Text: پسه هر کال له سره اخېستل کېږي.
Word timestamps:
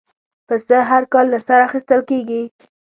پسه 0.47 0.77
هر 0.91 1.03
کال 1.13 1.25
له 1.33 1.39
سره 1.47 1.61
اخېستل 1.69 2.01
کېږي. 2.09 2.43